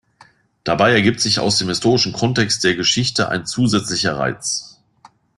[0.63, 4.81] Dabei ergibt sich aus dem historischen Kontext der Geschichte ein zusätzlicher Reiz.